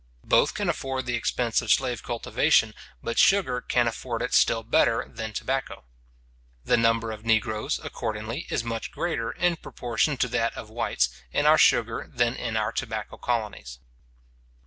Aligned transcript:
Both 0.25 0.55
can 0.55 0.67
afford 0.67 1.05
the 1.05 1.13
expense 1.13 1.61
of 1.61 1.71
slave 1.71 2.01
cultivation 2.01 2.73
but 3.03 3.19
sugar 3.19 3.61
can 3.61 3.87
afford 3.87 4.23
it 4.23 4.33
still 4.33 4.63
better 4.63 5.05
than 5.07 5.31
tobacco. 5.31 5.83
The 6.65 6.75
number 6.75 7.11
of 7.11 7.23
negroes, 7.23 7.79
accordingly, 7.83 8.47
is 8.49 8.63
much 8.63 8.89
greater, 8.91 9.31
in 9.31 9.57
proportion 9.57 10.17
to 10.17 10.27
that 10.29 10.57
of 10.57 10.71
whites, 10.71 11.09
in 11.31 11.45
our 11.45 11.59
sugar 11.59 12.09
than 12.11 12.35
in 12.35 12.57
our 12.57 12.71
tobacco 12.71 13.17
colonies. 13.17 13.77